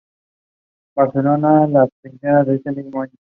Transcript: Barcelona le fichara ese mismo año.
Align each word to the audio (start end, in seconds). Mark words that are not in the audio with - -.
Barcelona 0.95 1.51
le 1.67 1.87
fichara 2.01 2.55
ese 2.55 2.71
mismo 2.71 3.03
año. 3.03 3.15